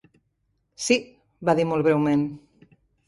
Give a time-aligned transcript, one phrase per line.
[0.85, 0.97] "Sí",
[1.51, 2.25] va dir molt breument.